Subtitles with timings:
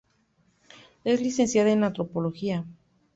[1.03, 2.65] Es licenciada en antropología.